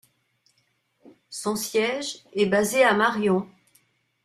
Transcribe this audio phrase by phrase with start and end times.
[1.29, 3.47] Son siège est basé à Marion.